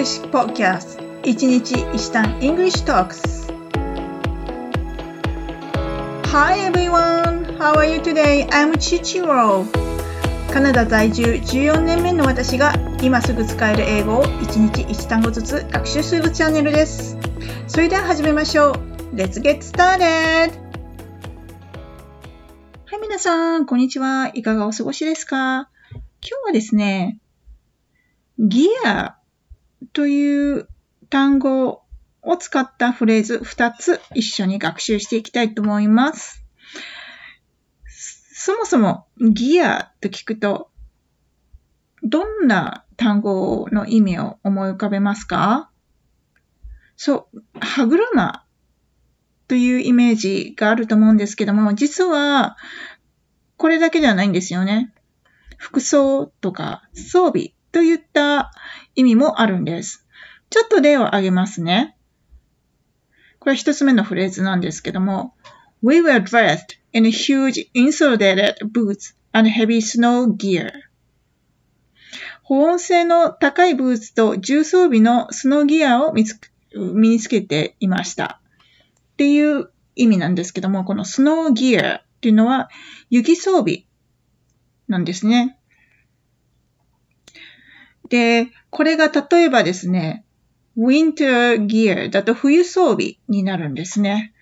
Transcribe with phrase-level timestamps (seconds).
[0.00, 3.20] English Podcast 1日1単 English Talks
[6.24, 7.44] Hi everyone!
[7.58, 8.48] How are you today?
[8.48, 9.66] I'm Chichiro
[10.50, 17.18] カナダ在住14年目の私が今すぐ使える英語を1日1単語ずつ学習するチャンネルです
[17.68, 18.72] それでは始めましょう
[19.14, 20.00] Let's get started!
[22.86, 24.30] はい、皆さん、こんにちは。
[24.32, 25.68] いかがお過ごしですか？
[26.22, 27.18] 今日はですね、
[28.38, 29.19] ギア
[29.92, 30.68] という
[31.08, 31.82] 単語
[32.22, 36.44] を使ったフレーズ2つ一緒に学習していきたいと思います。
[37.86, 40.70] そもそもギアと聞くと、
[42.02, 45.70] どんな単語の意味を思い浮かべますか？
[46.96, 48.44] そう、歯車
[49.48, 52.56] というイメージがあると思うんですけども、実は
[53.56, 54.94] これだけではないんですよね。
[55.58, 58.52] 服装とか装備といった
[58.94, 60.06] 意味もあるんです。
[60.50, 61.96] ちょっと例を挙げますね。
[63.38, 65.34] これ一つ目のフレーズなんですけども、
[65.82, 70.72] We were dressed in huge insulated boots and heavy snow gear.
[72.42, 76.24] 保温性の高いブーツと重装備のスノーギアを身
[77.08, 78.40] につけていました。
[79.12, 82.68] っていう意味なんですけども、このスノーギアっていうのは
[83.08, 83.84] 雪装備
[84.88, 85.59] なんですね。
[88.10, 90.24] で、これが例えばですね、
[90.76, 94.34] winter gear だと冬装備になるんですね。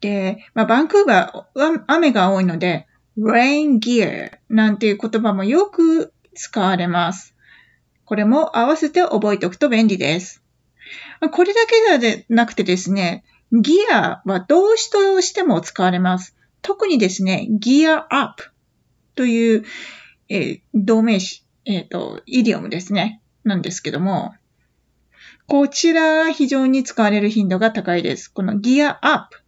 [0.00, 2.86] で、まあ、バンクーバーは雨が多いので、
[3.18, 7.34] rain gear なんていう言葉もよく使われます。
[8.04, 10.42] これも合わせて覚えておくと便利です。
[11.32, 16.36] これだけでなくてですね、ギアは動詞としても使われます。
[16.62, 18.50] 特にですね、ギアアップ
[19.14, 19.64] という、
[20.28, 23.20] えー、動名詞えっ、ー、と、イディオムですね。
[23.44, 24.34] なんですけども、
[25.46, 28.28] こちらが非常に使われる頻度が高いです。
[28.28, 29.42] このギアアップ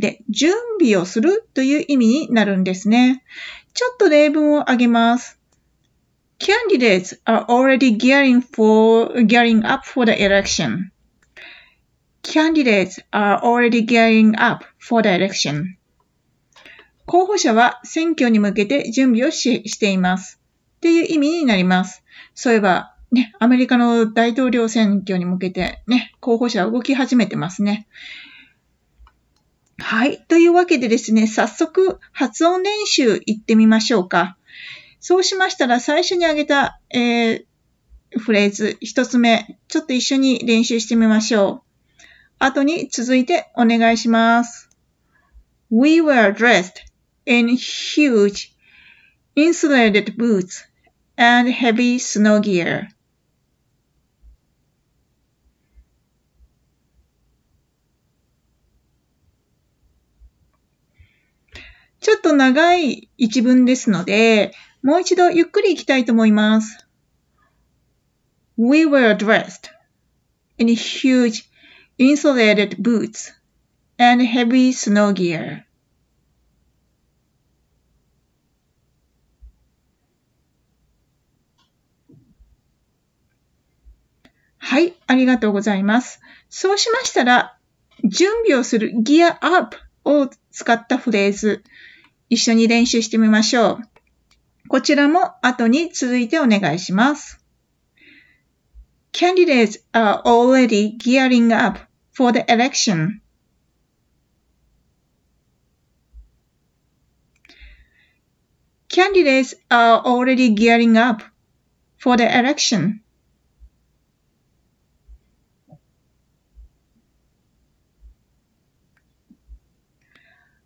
[0.00, 3.22] で準備をするという意味になるんですね。
[3.72, 5.38] ちょっと例文を挙げます。
[6.40, 10.90] Candidates are already gearing for, gearing up for the election.
[12.22, 15.76] Candidates are already gearing up for the election.
[17.06, 20.39] 候補者は選挙に向けて準備をししています。
[20.80, 22.02] っていう意味になります。
[22.34, 27.86] そういえば、ね、アメリカの大統領選挙に向けてね、候補者は動き始めてますね。
[29.78, 30.24] はい。
[30.26, 34.38] というわけでですね、早速発音練習行ってみましょうか。
[35.00, 41.62] そうしましたら最初に挙げた、えー、フレーズ一つ目、ちょっと一緒に練習してみましょう。
[42.38, 44.70] 後に続いてお願いします。
[45.70, 46.72] We were dressed
[47.26, 48.52] in huge
[49.36, 50.69] insulated boots
[51.20, 52.88] and heavy snow gear.
[62.00, 66.86] ちょっと長い一文ですので、もう一度ゆっくりいきたいと思います。
[68.56, 69.70] We were dressed
[70.56, 71.50] in huge
[71.98, 73.34] insulated boots
[73.98, 75.64] and heavy snow gear.
[84.70, 86.20] はい、ありがとうございます。
[86.48, 87.58] そうしましたら、
[88.04, 91.64] 準備をするギアアップを使ったフレーズ、
[92.28, 94.68] 一緒に練習してみましょう。
[94.68, 97.44] こちらも後に続いてお願いします。
[99.12, 101.80] Candidates are already gearing up
[102.12, 103.20] for the election.
[108.88, 111.24] Candidates are already gearing up
[111.98, 113.00] for the election.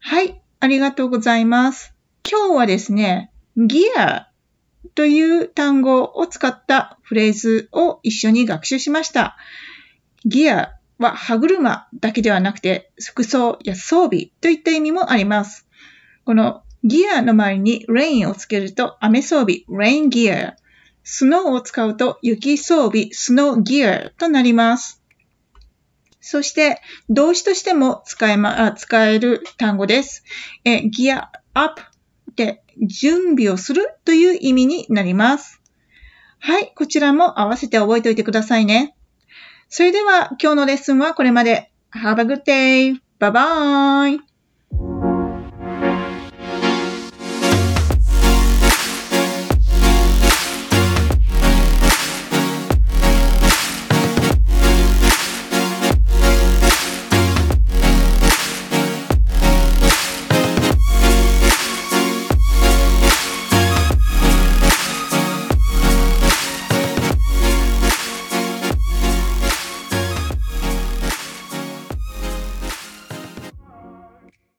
[0.07, 1.95] はい、ありがとうございます。
[2.31, 4.29] 今日はですね、ギア
[4.95, 9.39] という単語を使ったフレーズを一緒に学習しました。
[10.27, 15.67] ギアは歯車だけではなくて服装や装備といった意味もあります。
[16.27, 20.55] このギアの前にレインをつけると雨装備、レインギア。
[21.03, 25.03] スノーを使うと雪装備、スノーギアとなります。
[26.27, 26.81] そして、
[27.11, 30.25] 動詞としても使えま、使える単語です。
[30.65, 31.83] え、ギアアップ
[32.35, 35.61] で準備をするという意味になります。
[36.39, 38.97] はい、こちらも合わせて覚えておいてくださいね。
[39.69, 41.71] それでは今日のレッスンはこれまで。
[41.93, 43.01] Have a good day!
[43.21, 44.34] Bye bye!